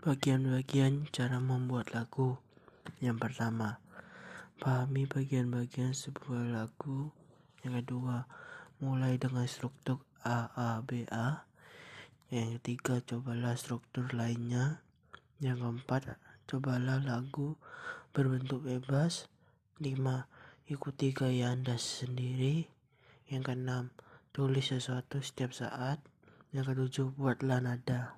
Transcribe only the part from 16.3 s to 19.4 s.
cobalah lagu berbentuk bebas.